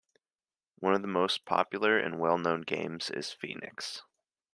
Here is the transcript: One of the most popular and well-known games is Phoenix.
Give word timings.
One 0.79 0.95
of 0.95 1.03
the 1.03 1.07
most 1.07 1.45
popular 1.45 1.99
and 1.99 2.19
well-known 2.19 2.61
games 2.61 3.11
is 3.11 3.31
Phoenix. 3.31 4.01